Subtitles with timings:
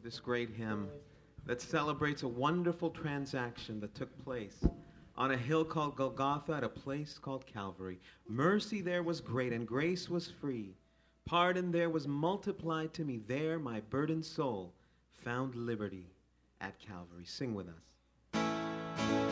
[0.00, 0.88] with this great hymn
[1.44, 4.64] that celebrates a wonderful transaction that took place
[5.14, 7.98] on a hill called Golgotha at a place called Calvary.
[8.26, 10.74] Mercy there was great and grace was free.
[11.26, 13.20] Pardon there was multiplied to me.
[13.26, 14.72] There my burdened soul
[15.10, 16.06] found liberty
[16.62, 17.24] at Calvary.
[17.26, 19.29] Sing with us.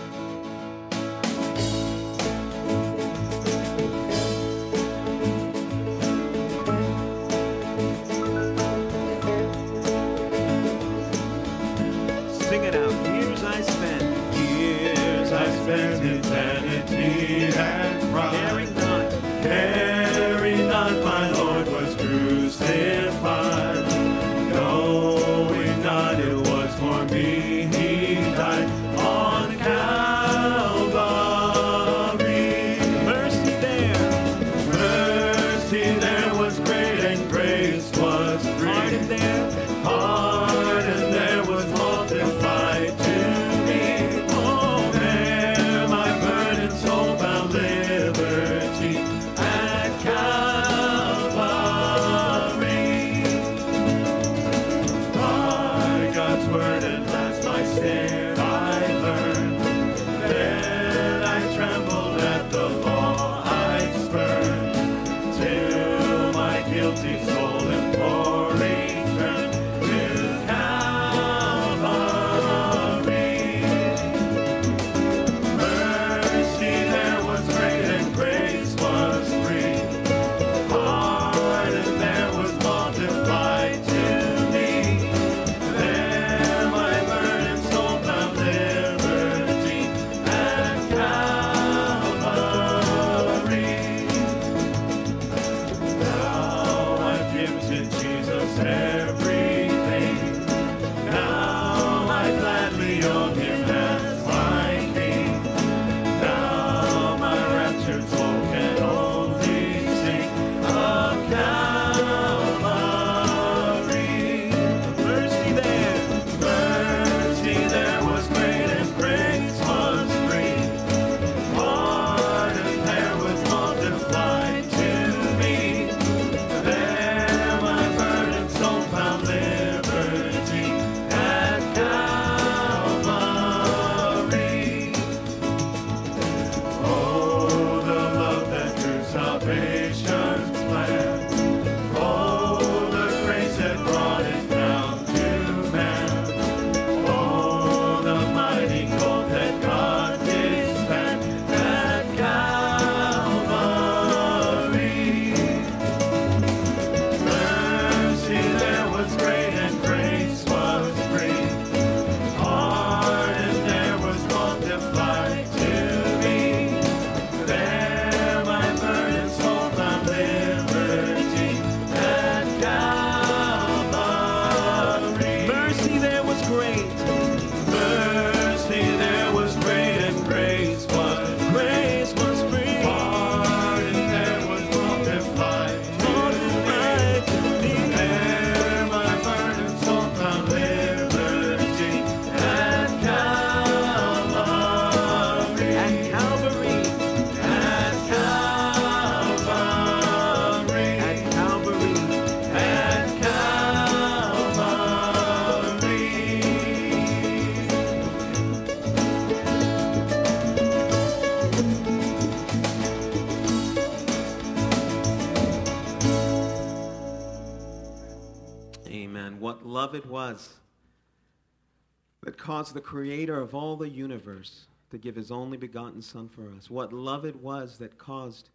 [222.48, 226.70] Caused the creator of all the universe to give his only begotten Son for us.
[226.70, 228.48] What love it was that caused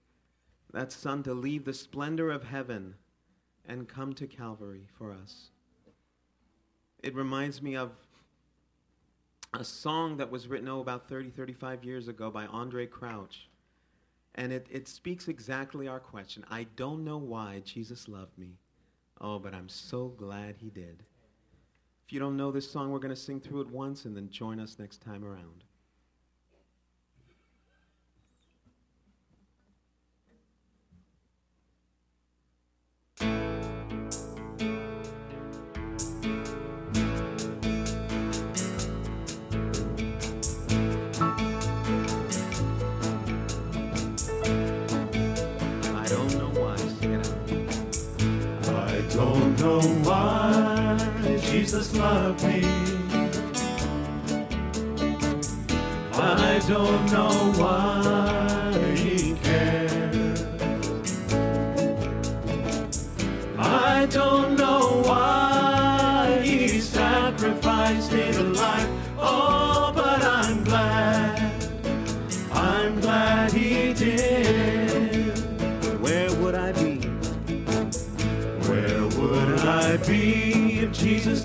[0.71, 2.95] that Son to leave the splendor of heaven
[3.67, 5.51] and come to Calvary for us.
[7.03, 7.91] It reminds me of
[9.53, 13.47] a song that was written, oh, about 30, 35 years ago by Andraé Crouch.
[14.33, 16.43] And it, it speaks exactly our question.
[16.49, 18.57] I don't know why Jesus loved me.
[19.21, 21.03] Oh, but I'm so glad he did.
[22.13, 24.59] You don't know this song, we're going to sing through it once and then join
[24.59, 25.63] us next time around.
[51.73, 52.63] Jesus love me.
[56.13, 58.02] I don't know why.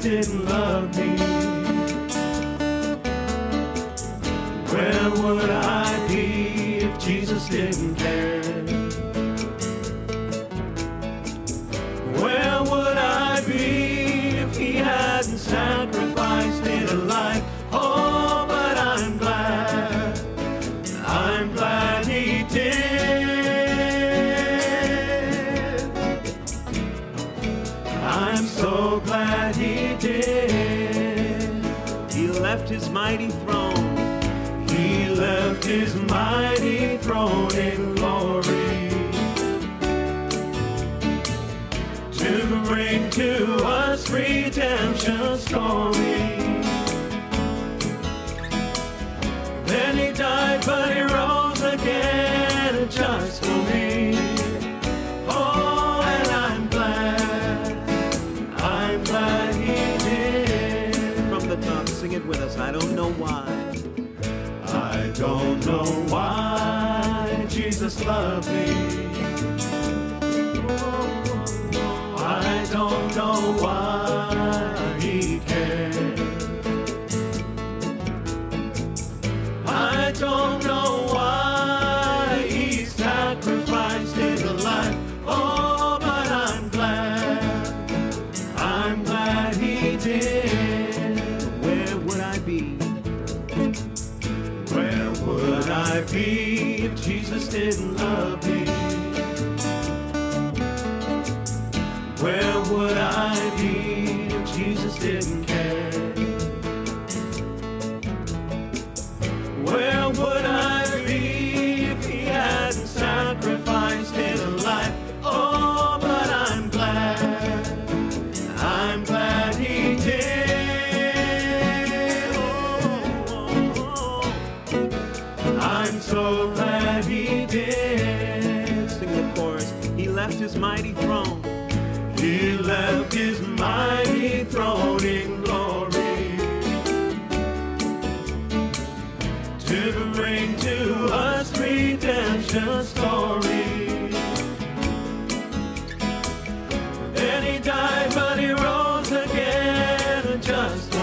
[0.08, 0.87] didn't love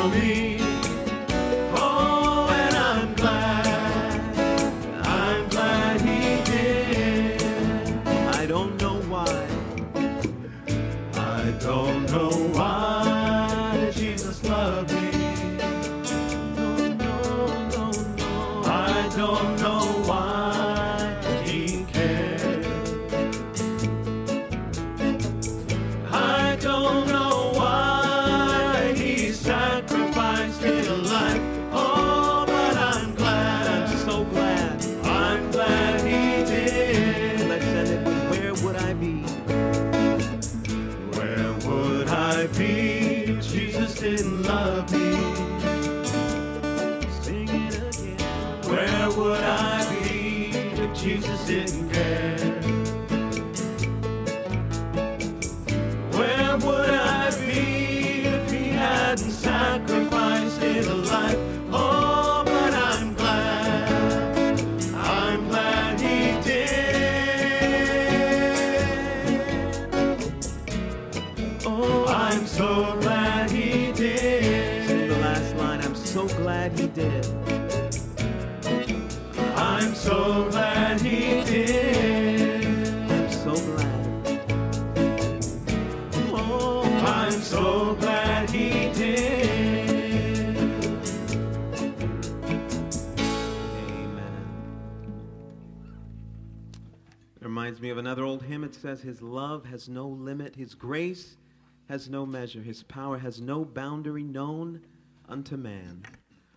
[0.09, 0.74] me.
[97.45, 98.63] reminds me of another old hymn.
[98.63, 101.37] It says, His love has no limit, His grace
[101.87, 104.81] has no measure, His power has no boundary known
[105.29, 106.03] unto man.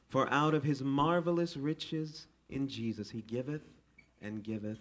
[0.08, 3.62] For out of His marvelous riches in Jesus, He giveth
[4.22, 4.80] and giveth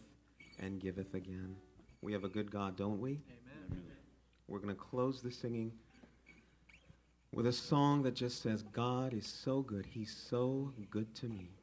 [0.59, 1.55] and giveth again.
[2.01, 3.19] We have a good God, don't we?
[3.69, 3.83] Amen.
[4.47, 5.73] We're going to close the singing
[7.33, 9.85] with a song that just says, God is so good.
[9.85, 11.56] He's so good to me.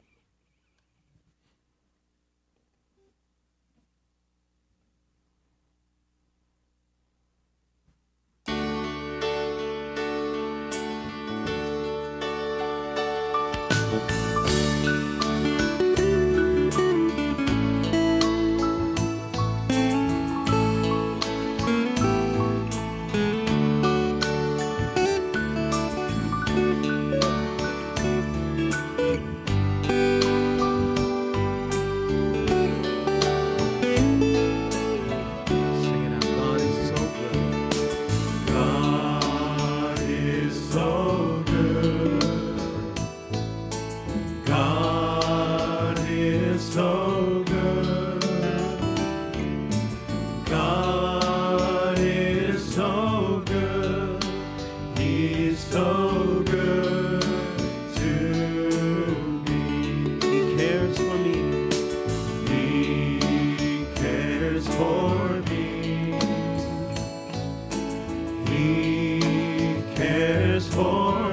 [70.75, 71.24] for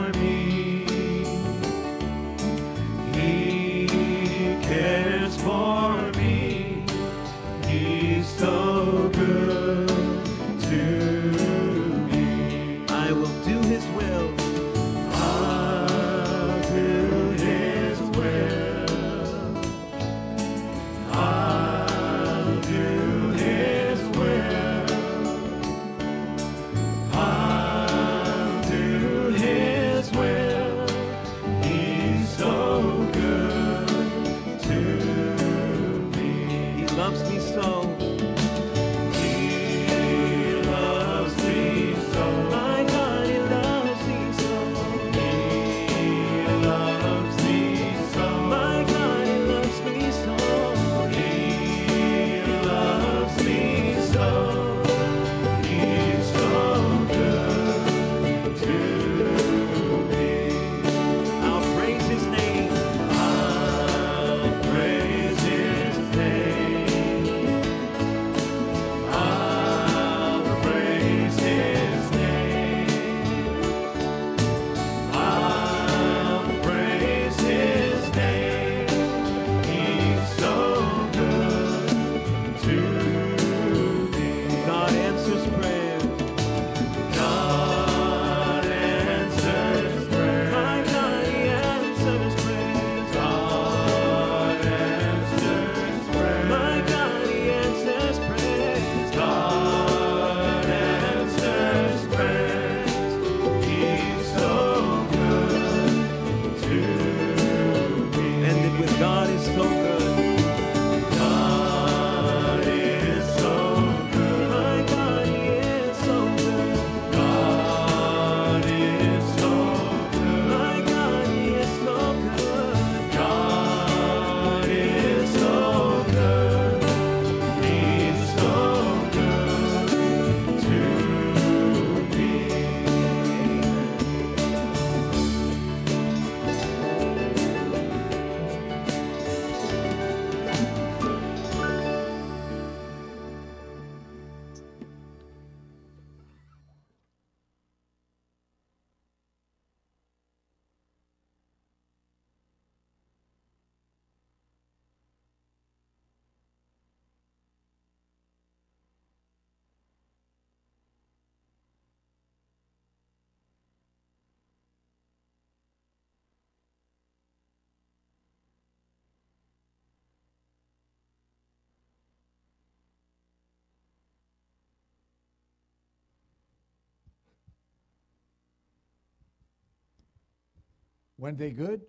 [181.23, 181.83] Weren't they good?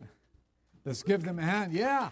[0.00, 0.10] Amen.
[0.86, 1.74] Let's give them a hand.
[1.74, 2.08] Yeah.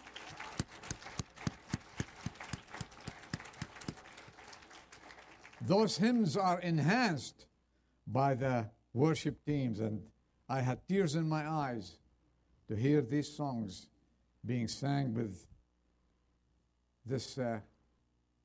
[5.63, 7.47] Those hymns are enhanced
[8.07, 10.03] by the worship teams, and
[10.47, 11.97] I had tears in my eyes
[12.69, 13.87] to hear these songs
[14.45, 15.47] being sang with
[17.07, 17.61] this uh,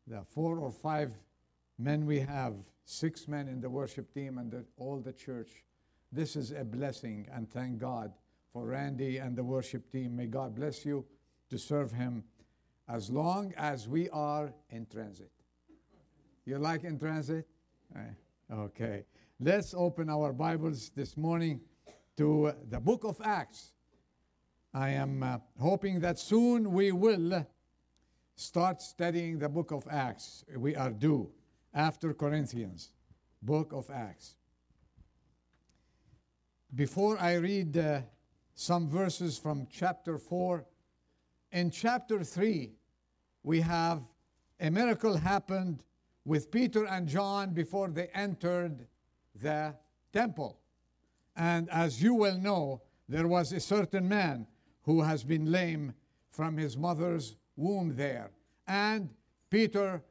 [0.07, 1.13] the four or five
[1.77, 2.53] men we have,
[2.85, 5.65] six men in the worship team, and the, all the church
[6.15, 8.13] this is a blessing, and thank God
[8.53, 10.15] for Randy and the worship team.
[10.15, 11.03] May God bless you
[11.49, 12.23] to serve Him
[12.87, 15.29] as long as we are in transit.
[16.45, 17.45] You like in transit?
[17.97, 17.99] Eh,
[18.49, 19.03] okay.
[19.41, 21.59] Let's open our Bibles this morning
[22.15, 23.73] to the book of Acts.
[24.73, 27.45] I am uh, hoping that soon we will
[28.37, 30.45] start studying the book of Acts.
[30.55, 31.29] We are due
[31.73, 32.91] after Corinthians,
[33.41, 34.37] book of Acts.
[36.75, 38.01] Before I read uh,
[38.53, 40.65] some verses from chapter 4,
[41.53, 42.73] in chapter 3,
[43.43, 44.01] we have
[44.59, 45.85] a miracle happened
[46.25, 48.87] with Peter and John before they entered
[49.41, 49.73] the
[50.11, 50.59] temple.
[51.37, 54.45] And as you well know, there was a certain man
[54.81, 55.93] who has been lame
[56.29, 58.31] from his mother's womb there.
[58.67, 59.11] And
[59.49, 60.03] Peter,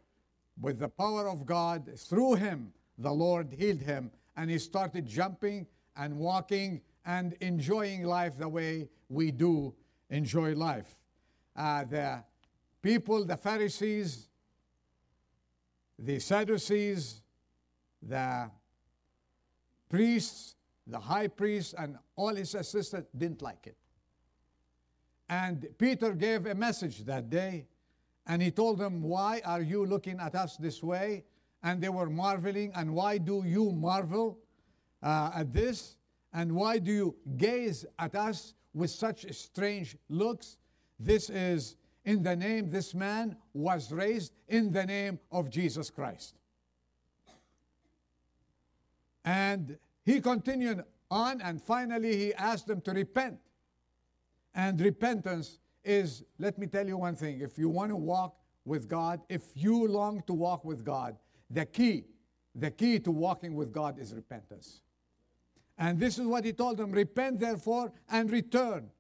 [0.59, 4.11] with the power of God, through him, the Lord healed him.
[4.35, 5.67] And he started jumping
[5.97, 9.75] and walking and enjoying life the way we do
[10.11, 10.89] enjoy life.
[11.57, 12.25] Uh, the
[12.83, 14.29] people, the Pharisees,
[15.99, 17.21] the Sadducees,
[18.03, 18.51] the
[19.89, 23.77] priests, the high priest, and all his assistants didn't like it.
[25.29, 27.67] And Peter gave a message that day,
[28.27, 31.25] and he told them, Why are you looking at us this way?
[31.63, 34.39] And they were marveling, and why do you marvel
[35.05, 35.97] uh, at this?
[36.33, 40.57] And why do you gaze at us with such strange looks?
[40.99, 46.35] This is in the name, this man was raised in the name of Jesus Christ.
[49.25, 53.39] And he continued on, and finally he asked them to repent.
[54.55, 58.89] And repentance is, let me tell you one thing if you want to walk with
[58.89, 61.17] God, if you long to walk with God,
[61.51, 62.05] the key,
[62.55, 64.81] the key to walking with God is repentance.
[65.79, 68.91] And this is what he told them repent therefore and return,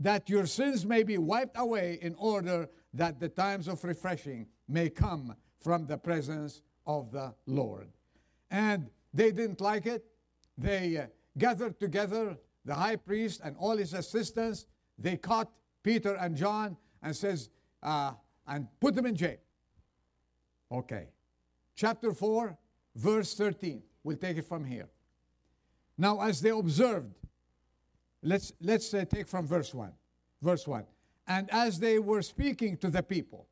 [0.00, 4.90] that your sins may be wiped away in order that the times of refreshing may
[4.90, 7.88] come from the presence of the Lord.
[8.50, 10.04] And they didn't like it.
[10.58, 11.06] They uh,
[11.38, 14.66] gathered together the high priest and all his assistants.
[14.98, 15.50] They caught
[15.82, 17.48] Peter and John and says,
[17.82, 18.12] uh,
[18.46, 19.38] and put them in jail.
[20.70, 21.08] Okay.
[21.74, 22.56] Chapter 4,
[22.94, 23.82] verse 13.
[24.02, 24.88] We'll take it from here.
[25.98, 27.14] Now, as they observed,
[28.22, 29.92] let's, let's uh, take from verse 1.
[30.42, 30.84] Verse 1.
[31.26, 33.46] And as they were speaking to the people,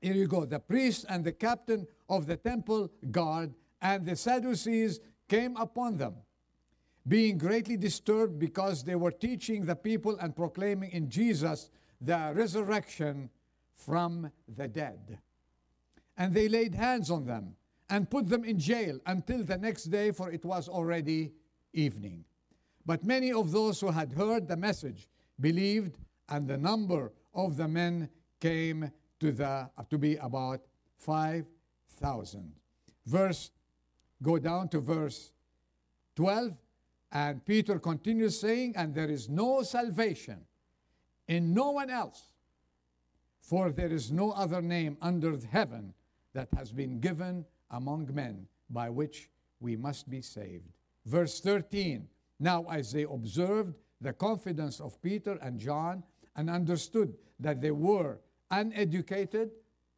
[0.00, 5.00] here you go, the priest and the captain of the temple guard and the Sadducees
[5.28, 6.14] came upon them,
[7.06, 13.30] being greatly disturbed because they were teaching the people and proclaiming in Jesus the resurrection
[13.74, 15.18] from the dead.
[16.16, 17.54] And they laid hands on them
[17.92, 21.30] and put them in jail until the next day, for it was already
[21.74, 22.24] evening.
[22.86, 25.98] But many of those who had heard the message believed,
[26.30, 28.08] and the number of the men
[28.40, 30.62] came to, the, uh, to be about
[30.96, 32.52] 5,000.
[33.04, 33.50] Verse
[34.22, 35.30] go down to verse
[36.16, 36.56] 12,
[37.12, 40.46] and Peter continues saying, And there is no salvation
[41.28, 42.30] in no one else,
[43.42, 45.92] for there is no other name under heaven
[46.32, 49.30] that has been given among men by which
[49.60, 50.68] we must be saved.
[51.06, 52.08] Verse 13
[52.38, 56.02] Now, as they observed the confidence of Peter and John
[56.36, 58.18] and understood that they were
[58.50, 59.50] uneducated,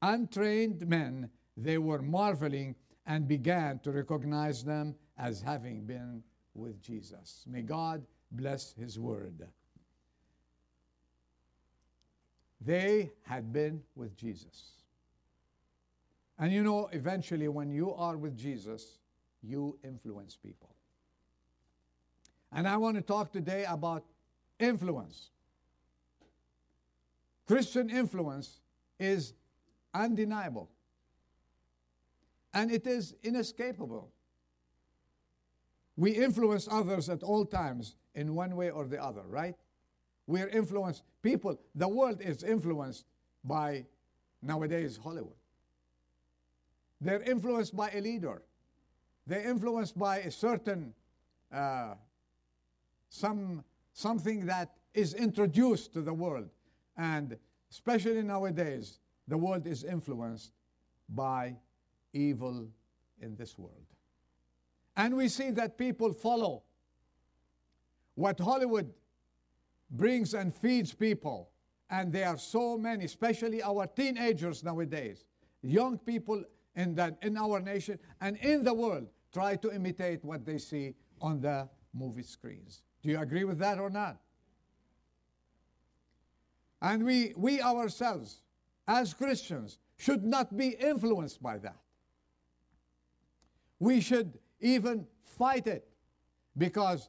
[0.03, 2.75] untrained men, they were marveling
[3.07, 6.23] and began to recognize them as having been
[6.55, 7.45] with Jesus.
[7.47, 9.47] May God bless His word.
[12.61, 14.84] They had been with Jesus.
[16.45, 18.99] And you know, eventually, when you are with Jesus,
[19.43, 20.75] you influence people.
[22.53, 24.05] And I want to talk today about
[24.61, 25.31] influence.
[27.47, 28.61] Christian influence
[29.01, 29.33] is
[29.95, 30.69] undeniable
[32.53, 34.11] and it is inescapable.
[35.97, 39.55] We influence others at all times in one way or the other, right?
[40.27, 41.05] We are influenced.
[41.23, 43.07] People, the world is influenced
[43.43, 43.87] by
[44.43, 45.37] nowadays Hollywood.
[47.01, 48.43] They're influenced by a leader.
[49.27, 50.95] They're influenced by a certain
[51.53, 51.95] uh,
[53.09, 56.49] some something that is introduced to the world,
[56.97, 57.37] and
[57.71, 60.53] especially nowadays, the world is influenced
[61.09, 61.57] by
[62.13, 62.69] evil
[63.21, 63.87] in this world.
[64.97, 66.63] And we see that people follow
[68.15, 68.93] what Hollywood
[69.91, 71.51] brings and feeds people.
[71.91, 75.25] And there are so many, especially our teenagers nowadays,
[75.63, 76.45] young people
[76.77, 80.95] in, that, in our nation and in the world, try to imitate what they see
[81.21, 82.83] on the movie screens.
[83.03, 84.19] Do you agree with that or not?
[86.83, 88.43] And we, we ourselves,
[88.87, 91.77] as Christians, should not be influenced by that
[93.85, 95.87] we should even fight it.
[96.57, 97.09] Because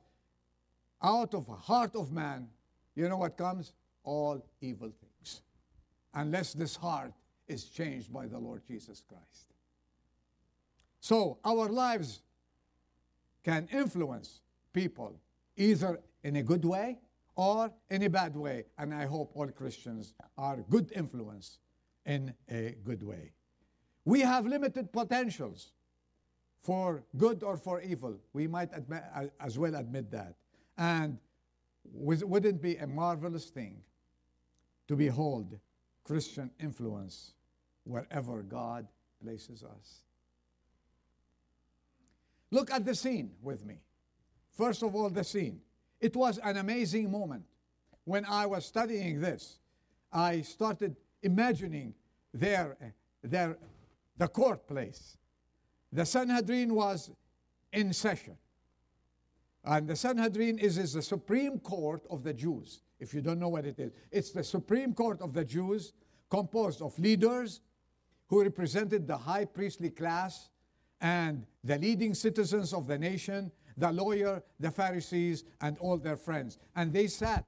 [1.02, 2.48] out of a heart of man,
[2.96, 3.74] you know what comes?
[4.04, 5.42] All evil things.
[6.14, 7.14] Unless this heart
[7.48, 9.54] is changed by the Lord Jesus Christ.
[11.06, 12.24] So our lives
[13.44, 14.42] can influence
[14.74, 15.14] people
[15.56, 16.98] either in a good way
[17.36, 18.66] or in a bad way.
[18.80, 21.60] And I hope all Christians are good influence
[22.08, 23.34] in a good way.
[24.04, 25.74] We have limited potentials
[26.64, 28.16] for good or for evil.
[28.34, 28.72] We might
[29.40, 30.34] as well admit that.
[30.76, 31.20] And
[31.94, 33.84] wouldn't it be a marvelous thing
[34.88, 35.60] to behold
[36.04, 37.36] Christian influence
[37.84, 38.88] wherever God
[39.24, 40.02] places us?
[42.52, 43.80] Look at the scene with me.
[44.58, 45.62] First of all, the scene.
[46.00, 47.44] It was an amazing moment.
[48.06, 49.60] When I was studying this,
[50.12, 51.94] I started imagining
[52.34, 52.86] their, eh,
[53.24, 53.58] their,
[54.18, 55.18] the court place.
[55.92, 57.12] The Sanhedrin was
[57.74, 58.38] in session.
[59.64, 62.82] And the Sanhedrin is, is the supreme court of the Jews.
[63.00, 65.94] If you don't know what it is, it's the supreme court of the Jews
[66.30, 67.62] composed of leaders
[68.28, 70.50] who represented the high priestly class
[71.02, 76.58] and the leading citizens of the nation, the lawyer, the Pharisees, and all their friends.
[76.76, 77.46] And they sat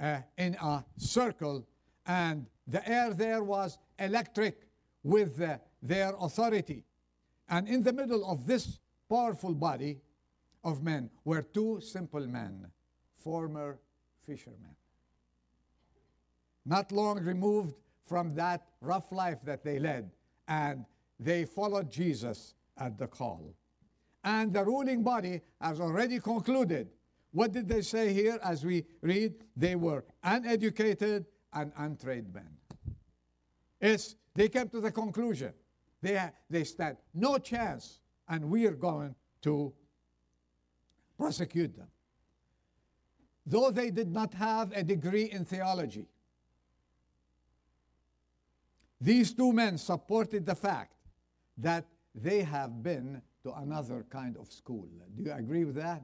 [0.00, 1.66] uh, in a circle,
[2.06, 4.68] and the air there was electric
[5.02, 5.38] with
[5.82, 6.84] their authority.
[7.48, 10.00] And in the middle of this powerful body
[10.64, 12.66] of men were two simple men,
[13.16, 13.78] former
[14.26, 14.76] fishermen.
[16.66, 20.10] Not long removed from that rough life that they led,
[20.46, 20.84] and
[21.18, 23.54] they followed Jesus at the call.
[24.24, 26.88] And the ruling body has already concluded.
[27.32, 29.34] What did they say here as we read?
[29.56, 32.50] They were uneducated and untrained men.
[33.80, 35.52] It's, they came to the conclusion.
[36.00, 39.72] They, they stand no chance, and we are going to
[41.16, 41.88] prosecute them.
[43.46, 46.06] Though they did not have a degree in theology,
[49.00, 50.97] these two men supported the fact
[51.58, 54.88] that they have been to another kind of school.
[55.16, 56.02] Do you agree with that?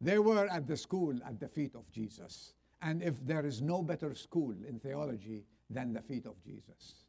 [0.00, 2.52] They were at the school at the feet of Jesus.
[2.82, 7.04] And if there is no better school in theology than the feet of Jesus.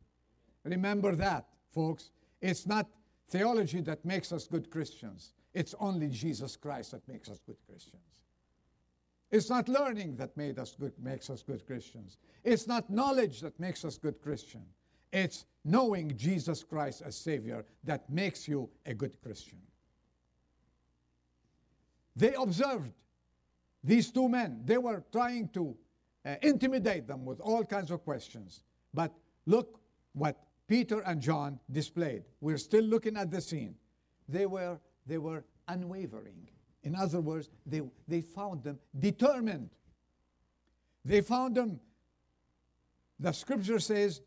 [0.63, 2.11] Remember that, folks.
[2.41, 2.87] It's not
[3.29, 5.33] theology that makes us good Christians.
[5.53, 8.01] It's only Jesus Christ that makes us good Christians.
[9.31, 12.17] It's not learning that made us good, makes us good Christians.
[12.43, 14.78] It's not knowledge that makes us good Christians.
[15.11, 19.59] It's knowing Jesus Christ as Savior that makes you a good Christian.
[22.15, 22.91] They observed
[23.83, 24.61] these two men.
[24.65, 25.75] They were trying to
[26.25, 28.63] uh, intimidate them with all kinds of questions.
[28.93, 29.13] But
[29.45, 29.79] look
[30.13, 32.23] what Peter and John displayed.
[32.41, 33.75] We're still looking at the scene.
[34.27, 36.49] They were, they were unwavering.
[36.83, 39.69] In other words, they, they found them determined.
[41.03, 41.79] They found them,
[43.19, 44.21] the scripture says,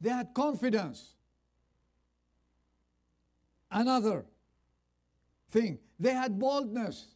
[0.00, 1.14] they had confidence.
[3.70, 4.24] Another
[5.50, 7.14] thing, they had boldness.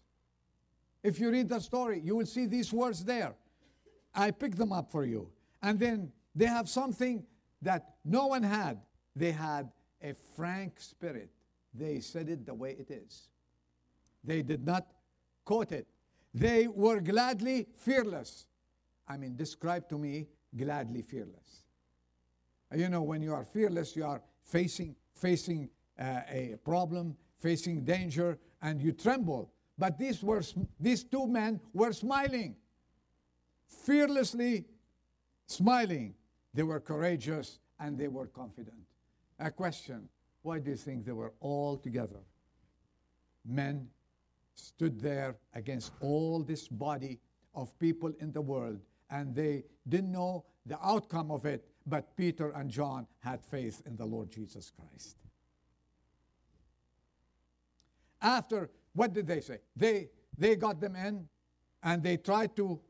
[1.02, 3.34] If you read the story, you will see these words there.
[4.14, 5.30] I picked them up for you.
[5.62, 7.24] And then they have something
[7.62, 8.80] that no one had.
[9.16, 9.70] They had
[10.02, 11.30] a frank spirit.
[11.72, 13.28] They said it the way it is.
[14.22, 14.86] They did not
[15.44, 15.86] quote it.
[16.32, 18.46] They were gladly fearless.
[19.06, 21.63] I mean, describe to me gladly fearless.
[22.74, 28.38] You know, when you are fearless, you are facing facing uh, a problem, facing danger,
[28.62, 29.52] and you tremble.
[29.78, 30.42] But these were
[30.78, 32.56] these two men were smiling,
[33.68, 34.66] fearlessly
[35.46, 36.14] smiling.
[36.52, 38.78] They were courageous and they were confident.
[39.38, 40.08] A question:
[40.42, 42.20] Why do you think they were all together?
[43.44, 43.88] Men
[44.54, 47.18] stood there against all this body
[47.54, 52.50] of people in the world, and they didn't know the outcome of it, but Peter
[52.50, 55.16] and John had faith in the Lord Jesus Christ.
[58.22, 59.58] After, what did they say?
[59.76, 61.28] They, they got them in
[61.82, 62.80] and they tried to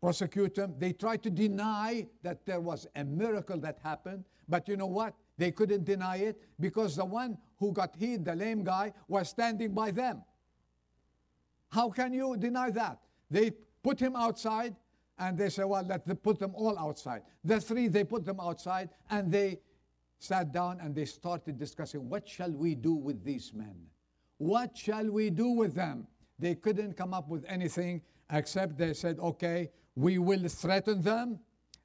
[0.00, 0.74] prosecute them.
[0.78, 4.24] They tried to deny that there was a miracle that happened.
[4.48, 5.14] But you know what?
[5.36, 9.72] They couldn't deny it because the one who got healed, the lame guy, was standing
[9.72, 10.22] by them.
[11.70, 12.98] How can you deny that?
[13.30, 14.76] They put him outside
[15.20, 17.22] and they said, well, let's put them all outside.
[17.44, 19.60] The three, they put them outside and they
[20.18, 23.76] sat down and they started discussing, what shall we do with these men?
[24.38, 26.06] What shall we do with them?
[26.38, 31.38] They couldn't come up with anything except they said, okay, we will threaten them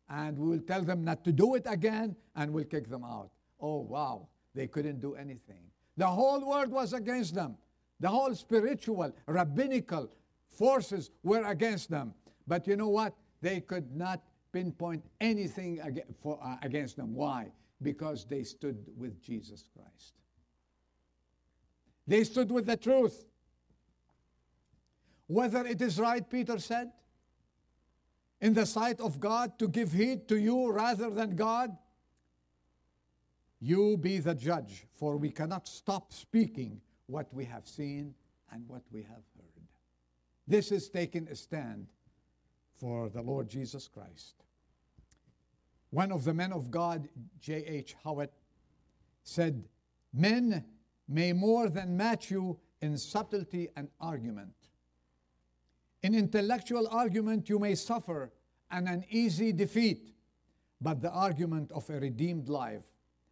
[0.09, 3.31] and we will tell them not to do it again and we'll kick them out.
[3.59, 4.29] Oh, wow.
[4.53, 5.63] They couldn't do anything.
[5.97, 7.57] The whole world was against them.
[7.99, 10.09] The whole spiritual, rabbinical
[10.47, 12.13] forces were against them.
[12.47, 13.13] But you know what?
[13.45, 17.13] They could not pinpoint anything uh, against them.
[17.13, 17.51] Why?
[17.79, 20.15] Because they stood with Jesus Christ.
[22.07, 23.27] They stood with the truth.
[25.27, 26.89] Whether it is right, Peter said,
[28.41, 31.77] in the sight of God to give heed to you rather than God,
[33.61, 38.15] you be the judge, for we cannot stop speaking what we have seen
[38.51, 39.67] and what we have heard.
[40.47, 41.85] This is taking a stand
[42.79, 44.43] for the Lord Jesus Christ.
[45.89, 47.07] One of the men of God,
[47.39, 47.95] J.H.
[48.03, 48.33] Howitt,
[49.23, 49.63] said,
[50.13, 50.63] Men
[51.07, 54.53] may more than match you in subtlety and argument.
[56.03, 58.31] In intellectual argument, you may suffer
[58.71, 60.13] an uneasy defeat,
[60.81, 62.85] but the argument of a redeemed life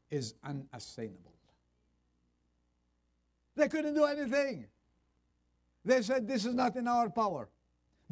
[0.09, 1.33] is unassailable.
[3.55, 4.67] They couldn't do anything.
[5.85, 7.49] They said, This is not in our power.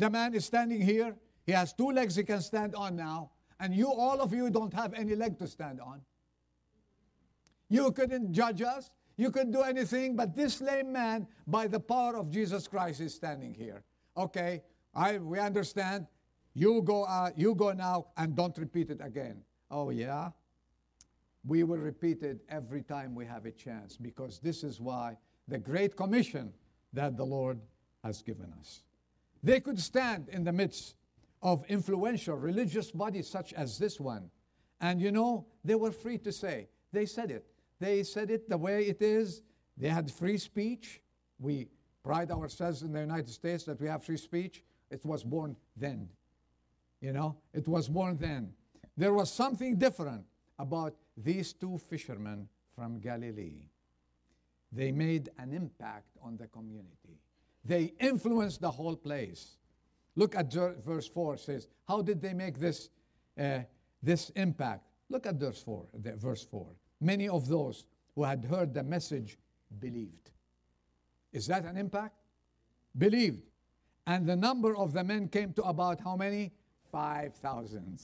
[0.02, 1.16] The man is standing here.
[1.46, 3.30] He has two legs he can stand on now.
[3.60, 6.02] And you, all of you, don't have any leg to stand on.
[7.70, 8.90] You couldn't judge us.
[9.16, 10.16] You couldn't do anything.
[10.16, 13.84] But this lame man, by the power of Jesus Christ, is standing here.
[14.18, 14.64] Okay,
[14.96, 16.08] I, we understand.
[16.56, 19.44] You go, uh, you go now and don't repeat it again.
[19.70, 20.32] Oh, yeah?
[21.46, 25.60] We will repeat it every time we have a chance because this is why the
[25.60, 26.54] Great Commission
[26.92, 27.60] that the Lord
[28.04, 28.82] has given us.
[29.44, 30.96] They could stand in the midst
[31.42, 34.30] of influential religious bodies such as this one.
[34.80, 36.68] And you know, they were free to say.
[36.92, 37.46] They said it.
[37.80, 39.42] They said it the way it is.
[39.78, 41.02] They had free speech.
[41.40, 41.68] We
[42.04, 44.64] pride ourselves in the United States that we have free speech.
[44.90, 46.10] It was born then.
[47.00, 48.54] You know, it was born then.
[48.96, 50.26] There was something different
[50.60, 53.70] about these two fishermen from Galilee.
[54.72, 57.20] They made an impact on the community.
[57.64, 59.58] They influenced the whole place.
[60.16, 62.90] Look at verse 4 says, How did they make this,
[63.40, 63.60] uh,
[64.02, 64.84] this impact?
[65.10, 66.68] Look at verse 4, verse 4.
[67.00, 69.38] Many of those who had heard the message
[69.80, 70.32] believed.
[71.32, 72.16] Is that an impact?
[72.98, 73.44] Believed.
[74.06, 76.52] And the number of the men came to about how many?
[76.92, 78.02] 5,000.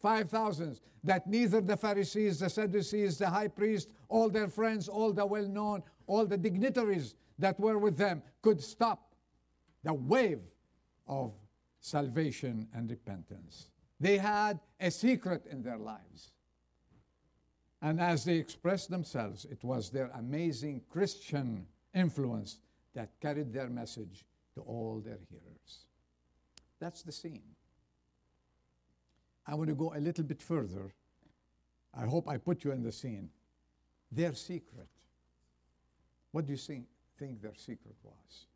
[0.00, 0.80] 5,000.
[1.04, 5.46] That neither the Pharisees, the Sadducees, the high priest, all their friends, all the well
[5.46, 9.14] known, all the dignitaries that were with them could stop
[9.82, 10.40] the wave
[11.06, 11.32] of
[11.80, 13.68] salvation and repentance.
[13.98, 16.30] They had a secret in their lives.
[17.80, 22.58] And as they expressed themselves, it was their amazing Christian influence
[22.94, 24.24] that carried their message
[24.54, 25.86] to all their hearers.
[26.78, 27.42] That's the scene.
[29.46, 30.92] I want to go a little bit further.
[31.92, 33.30] I hope I put you in the scene.
[34.12, 34.86] Their secret.
[36.30, 36.86] What do you think,
[37.22, 38.46] think their secret was?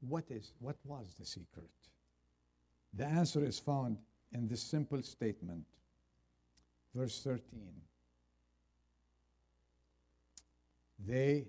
[0.00, 1.70] What is what was the secret?
[2.94, 3.98] The answer is found
[4.32, 5.64] in this simple statement.
[6.94, 7.42] Verse 13.
[11.04, 11.46] They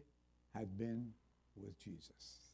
[0.56, 1.12] had been
[1.56, 2.52] with Jesus.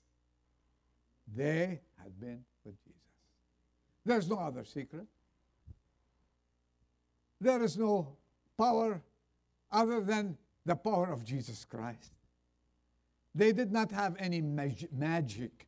[1.34, 3.00] They had been with Jesus.
[4.06, 5.08] There's no other secret.
[7.40, 8.18] There is no
[8.58, 9.02] power
[9.72, 12.15] other than the power of Jesus Christ.
[13.36, 15.68] They did not have any mag- magic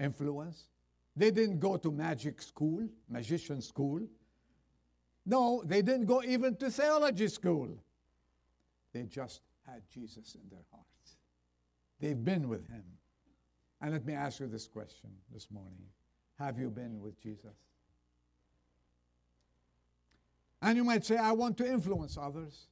[0.00, 0.64] influence.
[1.14, 4.00] They didn't go to magic school, magician school.
[5.26, 7.68] No, they didn't go even to theology school.
[8.92, 11.16] They just had Jesus in their hearts.
[12.00, 12.84] They've been with him.
[13.82, 15.86] And let me ask you this question this morning
[16.38, 17.56] Have you been with Jesus?
[20.62, 22.68] And you might say, I want to influence others.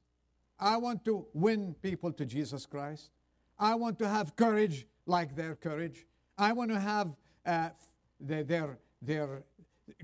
[0.59, 3.11] I want to win people to Jesus Christ.
[3.57, 6.05] I want to have courage like their courage.
[6.37, 7.15] I want to have
[7.45, 7.69] uh,
[8.19, 9.43] their, their, their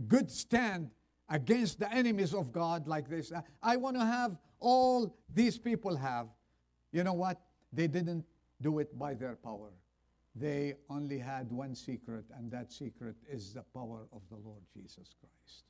[0.07, 0.89] good stand
[1.29, 3.31] against the enemies of God like this.
[3.61, 6.27] I want to have all these people have.
[6.91, 7.41] You know what?
[7.73, 8.25] They didn't
[8.61, 9.71] do it by their power.
[10.35, 15.15] They only had one secret, and that secret is the power of the Lord Jesus
[15.19, 15.63] Christ.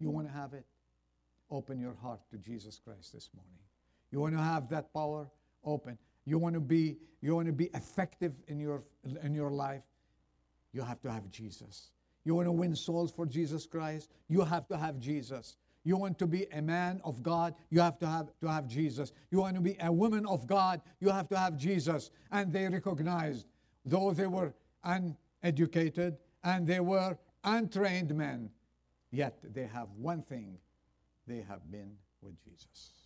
[0.00, 0.64] You want to have it?
[1.50, 3.58] Open your heart to Jesus Christ this morning.
[4.10, 5.28] You want to have that power?
[5.64, 5.98] Open.
[6.30, 8.84] You want to be you want to be effective in your
[9.24, 9.82] in your life?
[10.72, 11.90] You have to have Jesus.
[12.24, 14.12] You want to win souls for Jesus Christ?
[14.28, 15.56] You have to have Jesus.
[15.82, 19.12] You want to be a man of God, you have to have to have Jesus.
[19.32, 22.12] You want to be a woman of God, you have to have Jesus.
[22.30, 23.46] And they recognized,
[23.84, 28.50] though they were uneducated and they were untrained men,
[29.10, 30.58] yet they have one thing:
[31.26, 32.99] they have been with Jesus.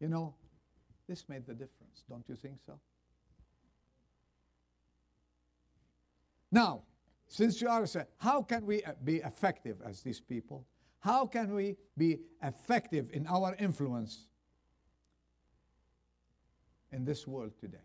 [0.00, 0.34] You know,
[1.08, 2.78] this made the difference, don't you think so?
[6.50, 6.82] Now,
[7.28, 10.64] since you are saying, how can we uh, be effective as these people?
[11.00, 14.26] How can we be effective in our influence
[16.92, 17.78] in this world today?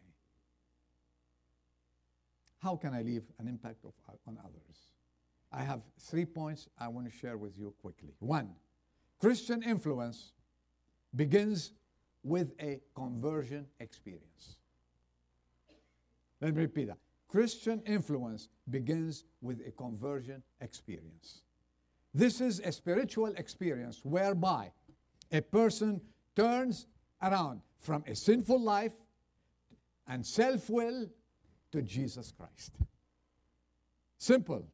[2.60, 4.88] How can I leave an impact of, uh, on others?
[5.52, 8.14] I have three points I want to share with you quickly.
[8.20, 8.52] One,
[9.20, 10.32] Christian influence
[11.16, 11.74] begins
[12.24, 14.58] with a conversion experience.
[16.40, 16.98] Let me repeat that.
[17.28, 21.42] Christian influence begins with a conversion experience.
[22.14, 24.72] This is a spiritual experience whereby
[25.32, 26.02] a person
[26.36, 26.88] turns
[27.22, 28.94] around from a sinful life
[30.08, 31.08] and self will
[31.72, 32.74] to Jesus Christ.
[34.18, 34.68] Simple.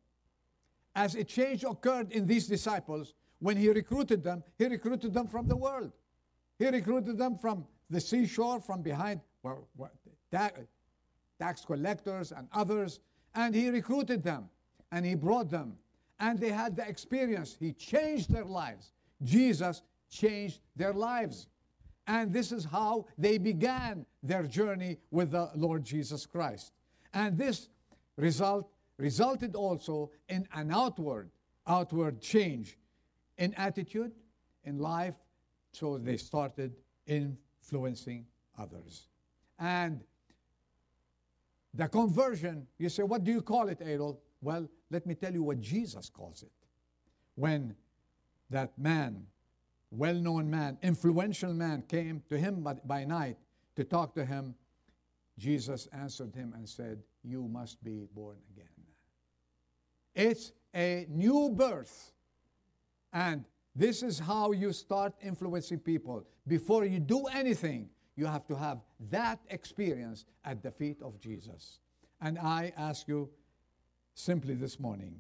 [0.96, 5.48] As a change occurred in these disciples, when he recruited them, he recruited them from
[5.48, 5.92] the world.
[6.60, 9.68] He recruited them from the seashore, from behind well,
[11.40, 13.00] tax collectors and others,
[13.36, 14.50] and he recruited them
[14.92, 15.78] and he brought them.
[16.20, 17.56] And they had the experience.
[17.60, 18.92] He changed their lives.
[19.24, 21.48] Jesus changed their lives.
[22.08, 26.72] And this is how they began their journey with the Lord Jesus Christ.
[27.14, 27.70] And this
[28.16, 31.30] result resulted also in an outward,
[31.68, 32.78] outward change
[33.38, 34.12] in attitude,
[34.64, 35.14] in life.
[35.72, 36.74] So they started
[37.06, 38.26] influencing
[38.58, 39.08] others.
[39.60, 40.02] And
[41.74, 44.18] the conversion, you say, what do you call it, Adol?
[44.42, 46.52] Well, let me tell you what Jesus calls it.
[47.36, 47.76] When
[48.50, 49.26] that man,
[49.92, 53.38] well known man, influential man, came to him by night
[53.76, 54.56] to talk to him,
[55.38, 58.66] Jesus answered him and said, You must be born again.
[60.16, 62.12] It's a new birth.
[63.14, 63.46] And
[63.78, 66.26] this is how you start influencing people.
[66.48, 68.80] Before you do anything, you have to have
[69.12, 71.78] that experience at the feet of Jesus.
[72.20, 73.30] And I ask you
[74.16, 75.20] simply this morning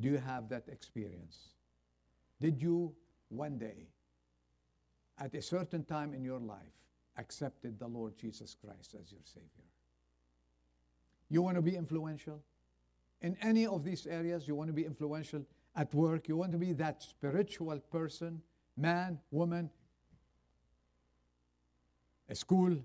[0.00, 1.50] do you have that experience?
[2.40, 2.94] Did you
[3.28, 3.88] one day,
[5.18, 6.72] at a certain time in your life,
[7.18, 9.68] accepted the Lord Jesus Christ as your Savior?
[11.28, 12.40] You want to be influential?
[13.20, 15.44] In any of these areas, you want to be influential
[15.80, 18.42] at work, you want to be that spiritual person,
[18.76, 19.70] man, woman,
[22.28, 22.76] a school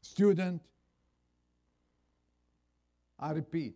[0.00, 0.62] student.
[3.18, 3.74] I repeat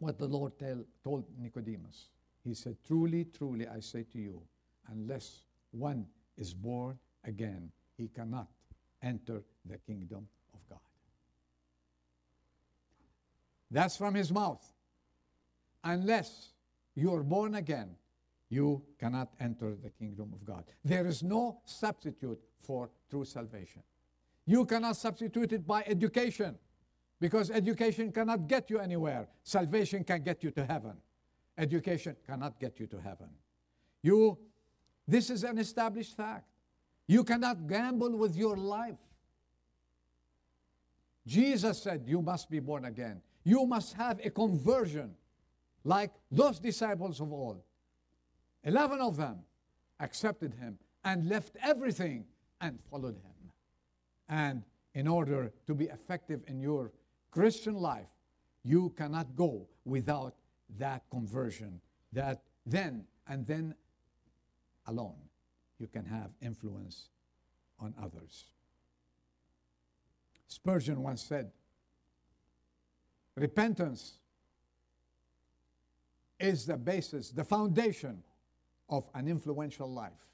[0.00, 2.08] what the Lord tell, told Nicodemus.
[2.42, 4.42] He said, Truly, truly, I say to you,
[4.90, 8.48] unless one is born again, he cannot
[9.00, 10.80] enter the kingdom of God.
[13.70, 14.66] That's from his mouth.
[15.88, 16.50] Unless
[16.94, 17.96] you're born again,
[18.50, 20.64] you cannot enter the kingdom of God.
[20.84, 23.82] There is no substitute for true salvation.
[24.44, 26.58] You cannot substitute it by education
[27.20, 29.28] because education cannot get you anywhere.
[29.42, 30.96] Salvation can get you to heaven.
[31.56, 33.30] Education cannot get you to heaven.
[34.02, 34.38] You
[35.06, 36.44] this is an established fact.
[37.06, 39.00] You cannot gamble with your life.
[41.26, 43.22] Jesus said you must be born again.
[43.42, 45.14] You must have a conversion
[45.84, 47.62] like those disciples of old.
[48.64, 49.38] Eleven of them
[50.00, 52.24] accepted him and left everything
[52.60, 53.52] and followed him.
[54.28, 54.64] And
[54.94, 56.92] in order to be effective in your
[57.30, 58.08] Christian life,
[58.64, 60.34] you cannot go without
[60.78, 61.80] that conversion,
[62.12, 63.74] that then and then
[64.86, 65.16] alone
[65.78, 67.08] you can have influence
[67.80, 68.46] on others.
[70.48, 71.50] Spurgeon once said,
[73.36, 74.18] Repentance
[76.40, 78.22] is the basis, the foundation
[78.88, 80.26] of an influential life.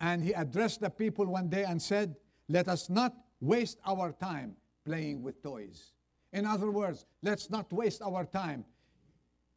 [0.00, 2.16] And he addressed the people one day and said,
[2.48, 5.92] Let us not waste our time playing with toys.
[6.32, 8.64] In other words, let's not waste our time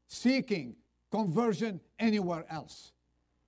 [0.07, 0.75] seeking
[1.11, 2.91] conversion anywhere else,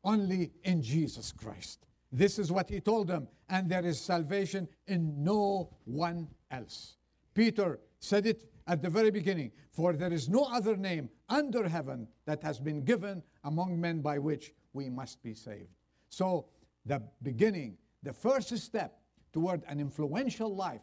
[0.04, 1.86] only in Jesus Christ.
[2.12, 6.96] This is what he told them, and there is salvation in no one else.
[7.34, 12.08] Peter said it at the very beginning For there is no other name under heaven
[12.26, 15.70] that has been given among men by which we must be saved.
[16.10, 16.48] So,
[16.86, 19.00] the beginning, the first step
[19.32, 20.82] toward an influential life,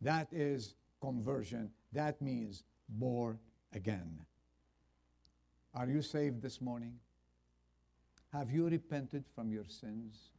[0.00, 1.70] that is conversion.
[1.92, 3.38] That means born
[3.72, 4.18] again.
[5.74, 6.94] Are you saved this morning?
[8.32, 10.30] Have you repented from your sins?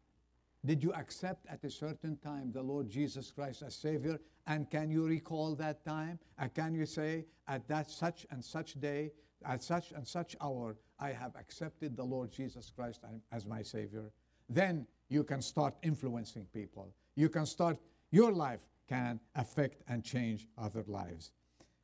[0.65, 4.19] Did you accept at a certain time the Lord Jesus Christ as Savior?
[4.47, 6.19] And can you recall that time?
[6.39, 9.11] And can you say, at that such and such day,
[9.45, 14.11] at such and such hour, I have accepted the Lord Jesus Christ as my Savior?
[14.49, 16.93] Then you can start influencing people.
[17.15, 17.77] You can start,
[18.11, 21.31] your life can affect and change other lives.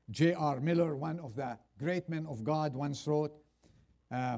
[0.09, 0.61] J.R.
[0.61, 3.33] Miller, one of the great men of God, once wrote,
[4.09, 4.37] uh,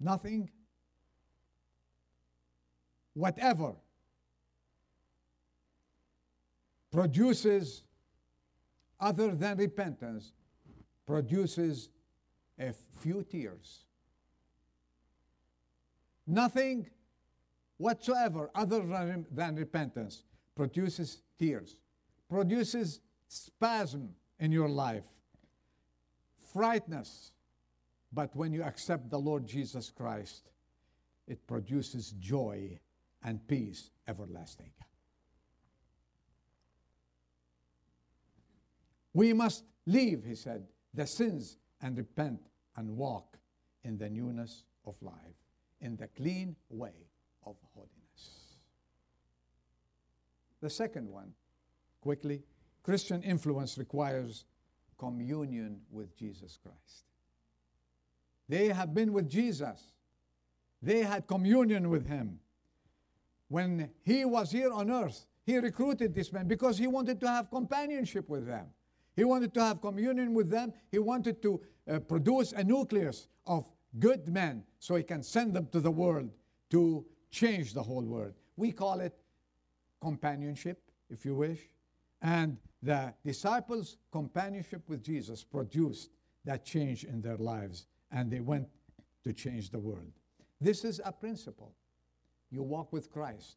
[0.00, 0.50] Nothing,
[3.14, 3.74] whatever,
[6.92, 7.82] produces
[9.00, 10.32] other than repentance,
[11.06, 11.88] produces
[12.58, 13.84] a few tears.
[16.26, 16.88] Nothing
[17.76, 18.80] whatsoever other
[19.30, 20.22] than, repentance
[20.54, 21.76] produces tears,
[22.28, 25.04] produces spasm in your life,
[26.52, 27.32] frightness.
[28.12, 30.48] But when you accept the Lord Jesus Christ,
[31.26, 32.78] it produces joy
[33.24, 34.70] and peace everlasting.
[39.12, 42.40] We must leave, he said, the sins and repent
[42.76, 43.38] and walk
[43.84, 45.14] in the newness of life,
[45.80, 47.08] in the clean way
[47.46, 48.58] of holiness.
[50.60, 51.32] The second one,
[52.00, 52.42] quickly,
[52.82, 54.44] Christian influence requires
[54.98, 57.04] communion with Jesus Christ.
[58.48, 59.92] They have been with Jesus.
[60.82, 62.40] They had communion with him.
[63.54, 67.52] When he was here on earth, he recruited these men because he wanted to have
[67.52, 68.66] companionship with them.
[69.14, 70.72] He wanted to have communion with them.
[70.90, 73.64] He wanted to uh, produce a nucleus of
[74.00, 76.30] good men so he can send them to the world
[76.70, 78.32] to change the whole world.
[78.56, 79.16] We call it
[80.00, 81.60] companionship, if you wish.
[82.22, 86.10] And the disciples' companionship with Jesus produced
[86.44, 88.66] that change in their lives, and they went
[89.22, 90.10] to change the world.
[90.60, 91.72] This is a principle.
[92.50, 93.56] You walk with Christ,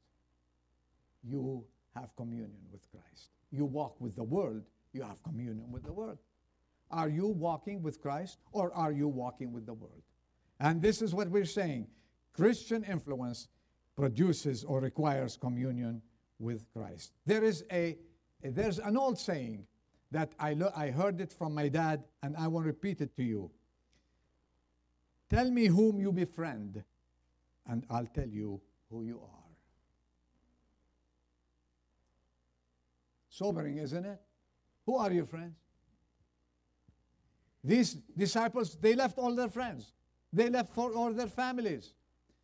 [1.24, 1.64] you
[1.96, 3.30] have communion with Christ.
[3.52, 4.64] You walk with the world,
[4.94, 6.18] you have communion with the world.
[6.90, 10.04] Are you walking with Christ or are you walking with the world?
[10.60, 11.88] And this is what we're saying
[12.34, 13.48] Christian influence
[13.96, 16.02] produces or requires communion
[16.40, 17.12] with Christ.
[17.26, 17.98] There is a
[18.44, 19.66] there's an old saying
[20.12, 23.16] that I, lo- I heard it from my dad and I want to repeat it
[23.18, 23.52] to you.
[25.30, 26.84] Tell me whom you befriend
[27.66, 29.44] and I'll tell you who you are.
[33.30, 34.20] Sobering, isn't it?
[34.86, 35.58] Who are your friends?
[37.64, 39.94] These disciples, they left all their friends.
[40.32, 41.94] They left for all their families.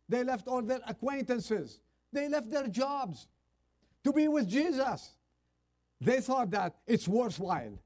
[0.08, 1.80] They left all their acquaintances.
[2.12, 3.26] They left their jobs
[4.04, 5.14] to be with Jesus.
[6.00, 7.78] They thought that it's worthwhile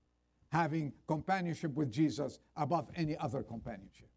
[0.50, 4.08] having companionship with Jesus above any other companionship.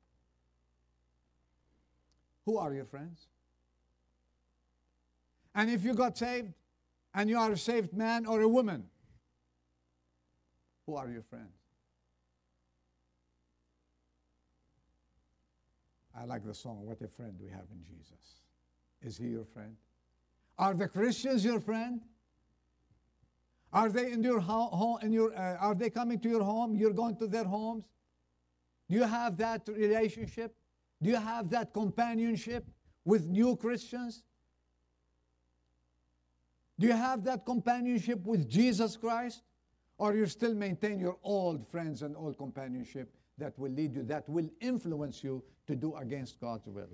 [2.46, 3.28] Who are your friends?
[5.54, 6.54] And if you got saved
[7.14, 8.86] and you are a saved man or a woman,
[10.86, 11.62] who are your friends?
[16.18, 18.42] I like the song, What a Friend We Have in Jesus.
[19.02, 19.76] Is he your friend?
[20.58, 22.02] Are the Christians your friend?
[23.74, 25.00] Are they in your home?
[25.02, 26.76] In your, uh, are they coming to your home?
[26.76, 27.86] You're going to their homes.
[28.90, 30.54] Do you have that relationship?
[31.02, 32.66] Do you have that companionship
[33.06, 34.24] with new Christians?
[36.82, 39.44] Do you have that companionship with Jesus Christ?
[40.00, 44.28] Or you still maintain your old friends and old companionship that will lead you, that
[44.28, 46.90] will influence you to do against God's will?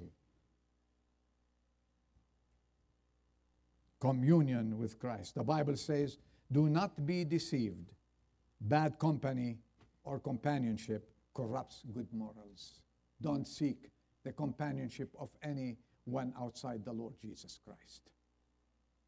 [4.01, 5.35] Communion with Christ.
[5.35, 6.17] The Bible says,
[6.51, 7.93] do not be deceived.
[8.59, 9.55] Bad company
[10.03, 12.81] or companionship corrupts good morals.
[13.21, 13.89] Don't seek
[14.25, 18.09] the companionship of anyone outside the Lord Jesus Christ.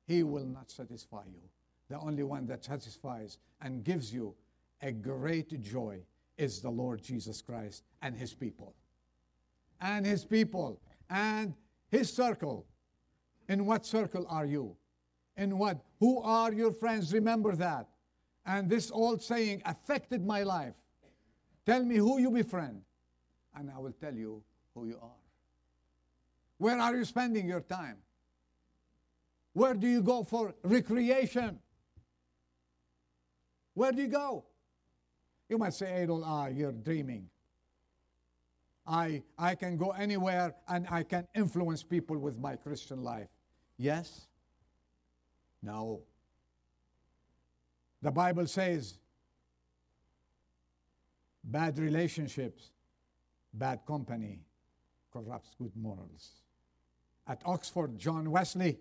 [0.09, 1.39] He will not satisfy you.
[1.87, 4.33] The only one that satisfies and gives you
[4.81, 5.99] a great joy
[6.35, 8.73] is the Lord Jesus Christ and his people.
[9.79, 10.81] And his people
[11.11, 11.53] and
[11.91, 12.65] his circle.
[13.49, 14.75] In what circle are you?
[15.37, 15.77] In what?
[15.99, 17.13] Who are your friends?
[17.13, 17.87] Remember that.
[18.47, 20.73] And this old saying affected my life.
[21.67, 22.81] Tell me who you befriend,
[23.55, 24.41] and I will tell you
[24.73, 25.21] who you are.
[26.57, 27.97] Where are you spending your time?
[29.53, 31.59] Where do you go for recreation?
[33.73, 34.45] Where do you go?
[35.47, 37.29] You might say, Adol, ah, you're dreaming.
[38.85, 43.27] I, I can go anywhere and I can influence people with my Christian life.
[43.77, 44.27] Yes?
[45.61, 46.01] No.
[48.01, 48.97] The Bible says
[51.43, 52.71] bad relationships,
[53.53, 54.39] bad company
[55.11, 56.31] corrupts good morals.
[57.27, 58.79] At Oxford, John Wesley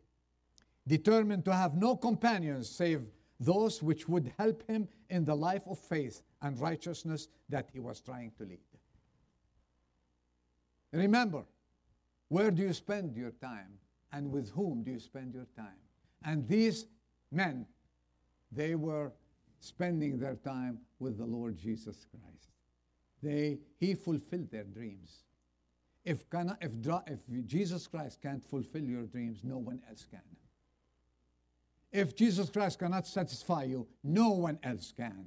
[0.88, 3.02] determined to have no companions save
[3.38, 8.00] those which would help him in the life of faith and righteousness that he was
[8.00, 8.58] trying to lead.
[10.92, 11.44] Remember,
[12.28, 13.78] where do you spend your time
[14.12, 15.78] and with whom do you spend your time?
[16.24, 16.86] And these
[17.30, 17.66] men,
[18.50, 19.12] they were
[19.60, 22.50] spending their time with the Lord Jesus Christ.
[23.22, 25.24] They, he fulfilled their dreams.
[26.04, 26.70] If, can, if,
[27.06, 30.20] if Jesus Christ can't fulfill your dreams, no one else can.
[31.92, 35.26] If Jesus Christ cannot satisfy you, no one else can.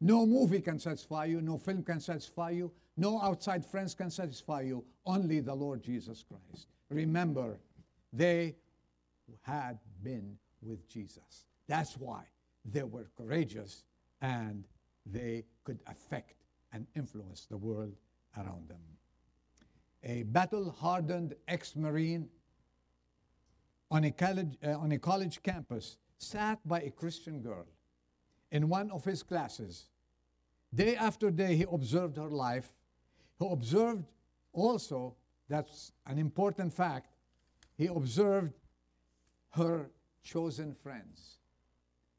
[0.00, 4.60] No movie can satisfy you, no film can satisfy you, no outside friends can satisfy
[4.60, 6.68] you, only the Lord Jesus Christ.
[6.90, 7.58] Remember,
[8.12, 8.54] they
[9.42, 11.46] had been with Jesus.
[11.66, 12.24] That's why
[12.64, 13.84] they were courageous
[14.20, 14.64] and
[15.06, 17.94] they could affect and influence the world
[18.36, 18.78] around them.
[20.02, 22.28] A battle hardened ex Marine
[23.94, 27.64] on, a college, uh, on a college campus sat by a Christian girl
[28.50, 29.84] in one of his classes.
[30.74, 32.74] Day after day, he observed her life.
[33.38, 34.04] He observed
[34.52, 35.14] also,
[35.48, 37.14] that's an important fact,
[37.78, 38.54] he observed
[39.50, 39.90] her
[40.24, 41.38] chosen friends.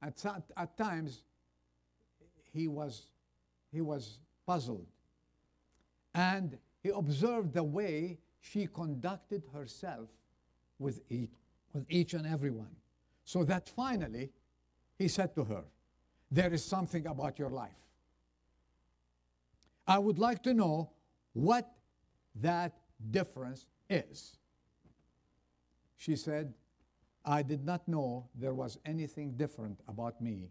[0.01, 0.23] At,
[0.55, 1.23] at times,
[2.53, 3.07] he was,
[3.73, 4.87] he was puzzled.
[6.13, 10.07] And he observed the way she conducted herself
[10.79, 11.33] with each,
[11.75, 12.75] with each and every one.
[13.25, 14.31] So that finally,
[14.97, 15.63] he said to her,
[16.31, 17.69] There is something about your life.
[19.85, 20.89] I would like to know
[21.33, 21.71] what
[22.41, 22.73] that
[23.11, 24.37] difference is.
[25.97, 26.53] She said,
[27.25, 30.49] I did not know there was anything different about me,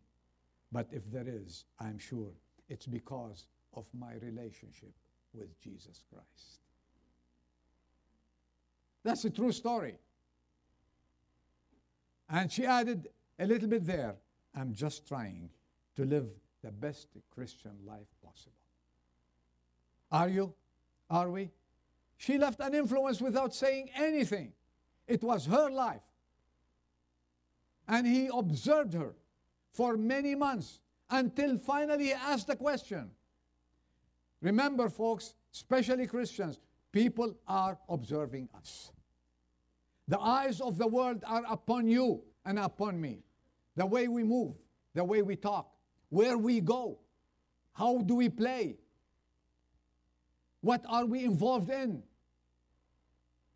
[0.73, 2.33] but if there is, I'm sure
[2.69, 4.93] it's because of my relationship
[5.33, 6.61] with Jesus Christ.
[9.05, 9.99] That's a true story.
[12.29, 13.09] And she added
[13.39, 14.17] a little bit there
[14.55, 15.51] I'm just trying
[15.97, 16.29] to live
[16.63, 18.53] the best Christian life possible.
[20.13, 20.55] Are you?
[21.11, 21.51] Are we?
[22.17, 24.53] She left an influence without saying anything.
[25.07, 26.03] It was her life.
[27.89, 29.15] And he observed her
[29.73, 33.11] for many months until finally he asked the question.
[34.41, 36.59] Remember, folks, especially Christians,
[36.93, 38.91] people are observing us.
[40.09, 43.23] The eyes of the world are upon you and upon me.
[43.77, 44.55] The way we move,
[44.95, 45.71] the way we talk,
[46.11, 46.99] where we go,
[47.73, 48.77] how do we play,
[50.61, 52.03] what are we involved in.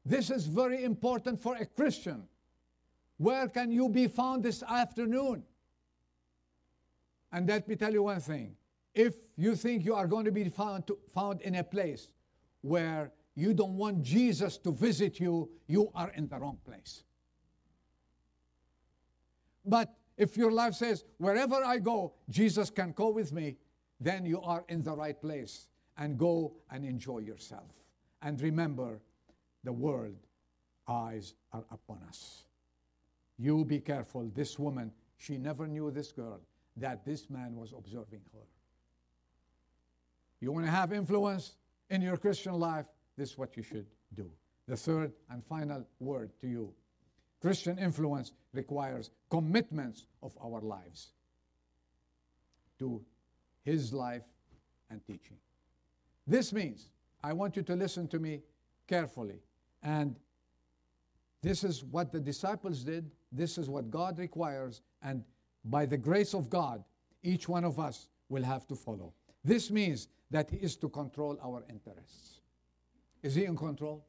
[0.05, 2.25] This is very important for a Christian.
[3.17, 5.43] Where can you be found this afternoon?
[7.33, 8.57] And let me tell you one thing.
[8.95, 12.09] If you think you are going to be found, to, found in a place
[12.61, 17.05] where you don't want Jesus to visit you, you are in the wrong place.
[19.65, 23.57] But if your life says, wherever I go, Jesus can go with me,
[24.01, 25.69] then you are in the right place.
[25.97, 27.71] And go and enjoy yourself.
[28.23, 29.01] And remember,
[29.63, 30.17] the world
[30.89, 32.45] eyes are upon us.
[33.39, 34.31] You be careful.
[34.35, 36.41] This woman, she never knew this girl,
[36.77, 38.47] that this man was observing her.
[40.41, 41.55] You want to have influence
[41.89, 42.87] in your Christian life?
[43.19, 44.31] This is what you should do.
[44.67, 46.73] The third and final word to you
[47.43, 51.09] Christian influence requires commitments of our lives
[52.79, 53.01] to
[53.63, 54.25] his life
[54.91, 55.37] and teaching.
[56.27, 56.89] This means,
[57.23, 58.41] I want you to listen to me
[58.89, 59.41] carefully.
[59.83, 60.17] And
[61.43, 65.23] this is what the disciples did this is what God requires, and
[65.65, 66.83] by the grace of God,
[67.23, 69.13] each one of us will have to follow.
[69.45, 72.38] This means that He is to control our interests.
[73.23, 74.05] Is He in control?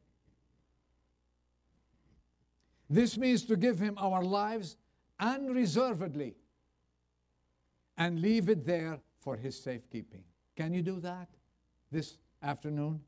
[2.89, 4.78] This means to give Him our lives
[5.20, 6.36] unreservedly
[7.97, 10.24] and leave it there for His safekeeping.
[10.55, 11.28] Can you do that
[11.91, 13.01] this afternoon?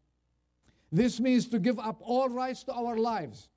[0.91, 3.49] This means to give up all rights to our lives,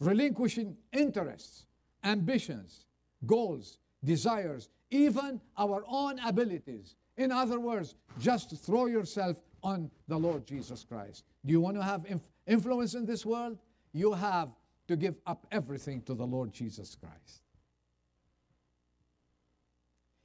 [0.00, 1.66] relinquishing interests
[2.04, 2.86] ambitions,
[3.26, 6.96] goals, desires, even our own abilities.
[7.16, 11.24] In other words, just throw yourself on the Lord Jesus Christ.
[11.44, 13.58] Do you want to have inf- influence in this world?
[13.92, 14.48] You have
[14.88, 17.42] to give up everything to the Lord Jesus Christ.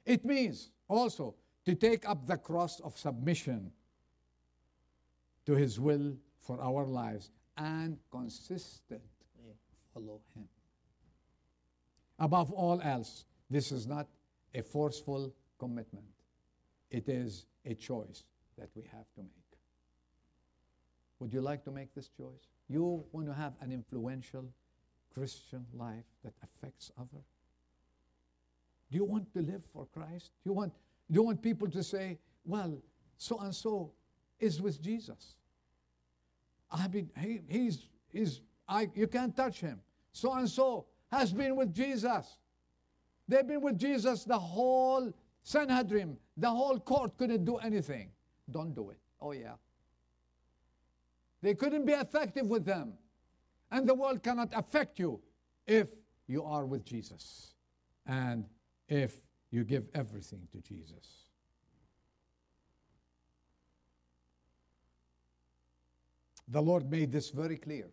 [0.04, 1.34] It means also
[1.64, 3.72] to take up the cross of submission
[5.46, 9.00] to His will for our lives and consistently
[9.92, 10.48] follow Him.
[12.18, 14.08] Above all else, this is not
[14.54, 16.06] a forceful commitment.
[16.90, 18.24] It is a choice
[18.58, 19.58] that we have to make.
[21.18, 22.48] Would you like to make this choice?
[22.68, 24.44] You want to have an influential
[25.14, 27.24] Christian life that affects others?
[28.90, 30.30] Do you want to live for Christ?
[30.44, 30.72] Do you want,
[31.10, 32.78] do you want people to say, well,
[33.16, 33.92] so and so
[34.38, 35.36] is with Jesus?
[36.70, 39.80] I mean, he, he's, he's, I, you can't touch him.
[40.12, 42.38] So and so has been with Jesus.
[43.28, 48.10] They've been with Jesus the whole Sanhedrin, the whole court couldn't do anything.
[48.50, 48.98] Don't do it.
[49.20, 49.54] Oh, yeah.
[51.42, 52.94] They couldn't be effective with them.
[53.70, 55.20] And the world cannot affect you
[55.66, 55.88] if
[56.26, 57.54] you are with Jesus
[58.06, 58.44] and
[58.88, 59.16] if
[59.50, 61.26] you give everything to Jesus.
[66.48, 67.88] The Lord made this very clear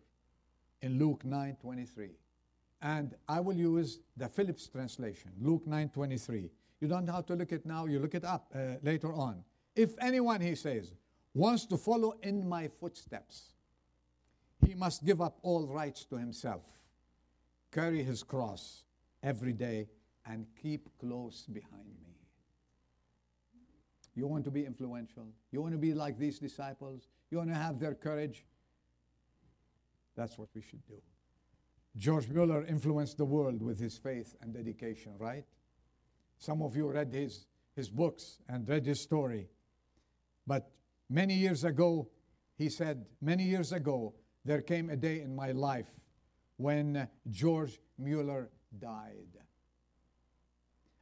[0.82, 2.10] in Luke 9:23.
[2.82, 6.50] And I will use the Phillips translation, Luke 9:23.
[6.80, 9.42] You don't have to look it now, you look it up uh, later on.
[9.74, 10.92] If anyone, he says,
[11.34, 13.54] wants to follow in my footsteps,
[14.66, 16.64] he must give up all rights to himself,
[17.72, 18.84] carry his cross
[19.22, 19.88] every day,
[20.26, 22.14] and keep close behind me.
[24.14, 25.26] You want to be influential?
[25.50, 27.08] You want to be like these disciples?
[27.30, 28.46] You want to have their courage?
[30.16, 31.02] That's what we should do.
[31.96, 35.44] George Mueller influenced the world with his faith and dedication, right?
[36.38, 39.48] Some of you read his, his books and read his story.
[40.46, 40.70] But
[41.08, 42.08] many years ago,
[42.56, 44.14] he said, many years ago,
[44.44, 45.88] there came a day in my life
[46.56, 49.38] when George Mueller died.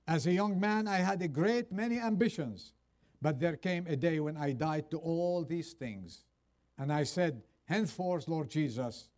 [0.07, 2.73] As a young man, I had a great many ambitions,
[3.21, 6.25] but there came a day when I died to all these things.
[6.79, 9.09] And I said, Henceforth, Lord Jesus,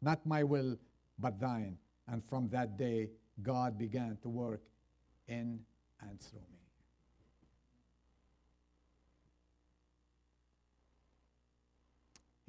[0.00, 0.76] not my will,
[1.18, 1.76] but thine.
[2.08, 3.10] And from that day,
[3.42, 4.62] God began to work
[5.28, 5.60] in
[6.00, 6.59] and through me.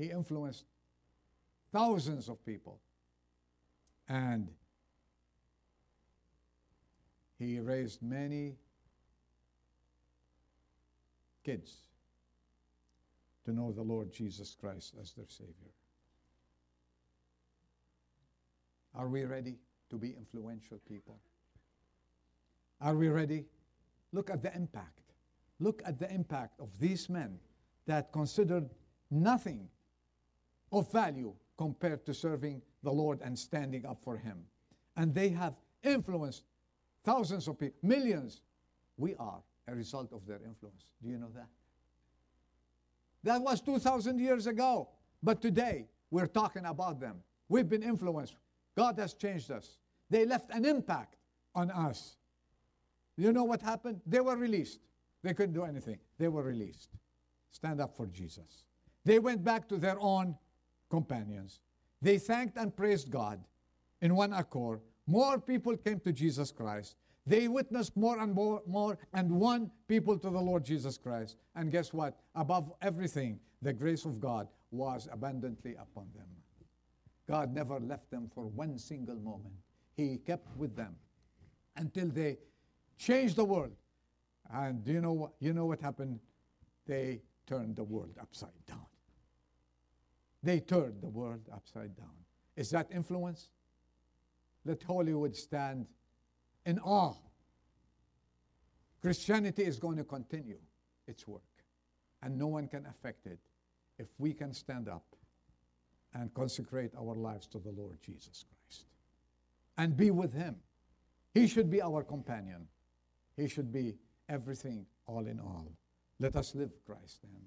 [0.02, 0.66] He influenced
[1.72, 2.80] thousands of people.
[4.10, 4.50] And
[7.38, 8.56] he raised many
[11.46, 11.72] kids
[13.46, 15.54] to know the Lord Jesus Christ as their Savior.
[18.96, 19.60] Are we ready
[19.92, 21.20] to be influential people?
[22.82, 23.46] Are we ready?
[24.14, 25.14] Look at the impact.
[25.60, 27.38] Look at the impact of these men
[27.86, 28.68] that considered
[29.12, 29.70] nothing
[30.72, 34.44] of value compared to serving the Lord and standing up for Him.
[34.98, 36.44] And they have influenced
[37.04, 38.42] thousands of people, millions.
[38.98, 40.86] We are a result of their influence.
[41.02, 41.48] Do you know that?
[43.24, 44.90] That was 2,000 years ago.
[45.24, 47.18] But today, we're talking about them.
[47.48, 48.36] We've been influenced.
[48.76, 49.78] God has changed us.
[50.10, 51.16] They left an impact
[51.54, 52.18] on us.
[53.18, 54.02] You know what happened?
[54.06, 54.80] They were released.
[55.22, 56.00] They couldn't do anything.
[56.18, 56.90] They were released.
[57.52, 58.64] Stand up for Jesus.
[59.06, 60.36] They went back to their own
[60.92, 61.60] companions.
[62.02, 63.40] They thanked and praised God
[64.02, 64.82] in one accord.
[65.08, 66.96] More people came to Jesus Christ.
[67.26, 71.38] They witnessed more and more, more and won people to the Lord Jesus Christ.
[71.56, 72.18] And guess what?
[72.36, 76.28] Above everything, the grace of God was abundantly upon them.
[77.28, 79.56] God never left them for one single moment.
[79.96, 80.96] He kept with them
[81.78, 82.38] until they
[82.98, 83.76] changed the world.
[84.54, 86.20] And you know what, you know what happened?
[86.88, 88.91] They turned the world upside down.
[90.44, 92.16] They turned the world upside down.
[92.56, 93.50] Is that influence?
[94.66, 95.88] Let Hollywood stand
[96.66, 97.16] in awe.
[99.02, 100.60] Christianity is going to continue
[101.08, 101.42] its work,
[102.22, 103.40] and no one can affect it
[103.98, 105.04] if we can stand up
[106.14, 108.86] and consecrate our lives to the Lord Jesus Christ
[109.78, 110.58] and be with Him.
[111.34, 112.68] He should be our companion.
[113.38, 113.96] He should be
[114.30, 115.72] everything, all in all.
[116.20, 117.42] Let us live Christ then.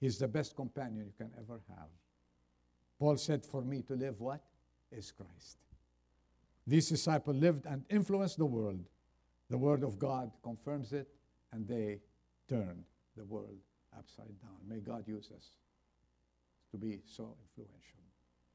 [0.00, 1.88] He's the best companion you can ever have.
[2.98, 4.42] Paul said, For me to live, what?
[4.90, 5.58] Is Christ.
[6.66, 8.84] These disciples lived and influenced the world.
[9.50, 11.08] The Word of God confirms it,
[11.52, 12.00] and they
[12.48, 12.84] turned
[13.16, 13.58] the world
[13.96, 14.56] upside down.
[14.68, 15.50] May God use us
[16.70, 18.00] to be so influential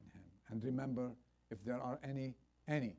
[0.00, 0.26] in Him.
[0.50, 1.10] And remember,
[1.50, 2.34] if there are any,
[2.68, 2.96] any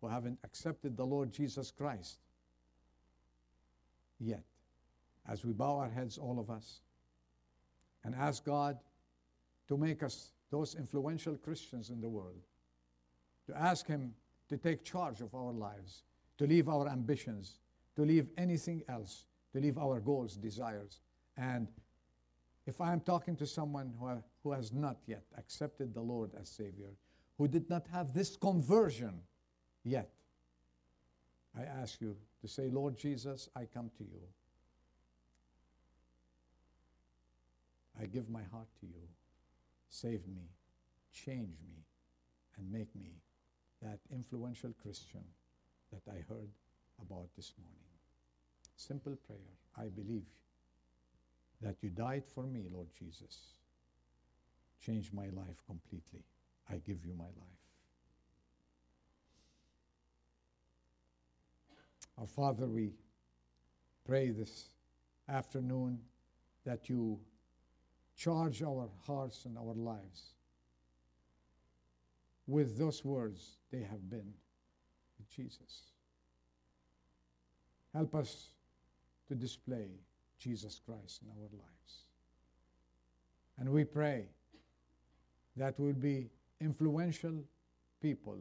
[0.00, 2.18] who haven't accepted the Lord Jesus Christ
[4.18, 4.42] yet,
[5.28, 6.80] as we bow our heads, all of us,
[8.06, 8.78] and ask God
[9.66, 12.40] to make us those influential Christians in the world,
[13.48, 14.14] to ask Him
[14.48, 16.04] to take charge of our lives,
[16.38, 17.58] to leave our ambitions,
[17.96, 21.00] to leave anything else, to leave our goals, desires.
[21.36, 21.66] And
[22.64, 26.48] if I am talking to someone who, who has not yet accepted the Lord as
[26.48, 26.94] Savior,
[27.38, 29.20] who did not have this conversion
[29.82, 30.10] yet,
[31.58, 34.20] I ask you to say, Lord Jesus, I come to you.
[38.00, 39.08] I give my heart to you.
[39.88, 40.50] Save me,
[41.12, 41.84] change me,
[42.58, 43.12] and make me
[43.82, 45.24] that influential Christian
[45.92, 46.50] that I heard
[47.00, 47.76] about this morning.
[48.76, 49.38] Simple prayer.
[49.76, 50.24] I believe
[51.62, 53.54] that you died for me, Lord Jesus.
[54.80, 56.22] change my life completely.
[56.70, 57.62] I give you my life.
[62.18, 62.92] Our Father, we
[64.06, 64.68] pray this
[65.28, 66.00] afternoon
[66.64, 67.18] that you
[68.16, 70.32] charge our hearts and our lives
[72.46, 74.32] with those words they have been
[75.18, 75.90] with Jesus.
[77.92, 78.48] Help us
[79.28, 79.88] to display
[80.38, 82.04] Jesus Christ in our lives.
[83.58, 84.26] And we pray
[85.56, 86.28] that we'll be
[86.60, 87.42] influential
[88.00, 88.38] people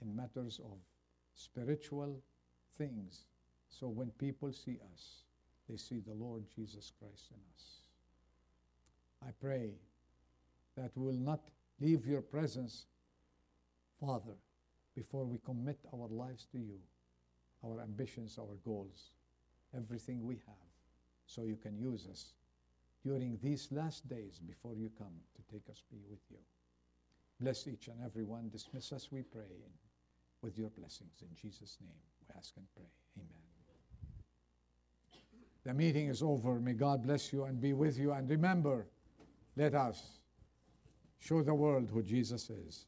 [0.00, 0.78] in matters of
[1.34, 2.20] spiritual
[2.76, 3.24] things.
[3.68, 5.24] So when people see us,
[5.68, 7.79] they see the Lord Jesus Christ in us.
[9.26, 9.72] I pray
[10.76, 11.40] that we will not
[11.80, 12.86] leave your presence,
[14.00, 14.36] Father,
[14.94, 16.78] before we commit our lives to you,
[17.64, 19.10] our ambitions, our goals,
[19.76, 20.70] everything we have,
[21.26, 22.32] so you can use us
[23.04, 26.38] during these last days before you come to take us be with you.
[27.40, 28.50] Bless each and every one.
[28.50, 29.64] Dismiss us, we pray,
[30.42, 31.22] with your blessings.
[31.22, 31.90] In Jesus' name,
[32.20, 32.84] we ask and pray.
[33.16, 33.28] Amen.
[35.64, 36.58] The meeting is over.
[36.58, 38.12] May God bless you and be with you.
[38.12, 38.86] And remember,
[39.60, 40.20] let us
[41.18, 42.86] show the world who Jesus is.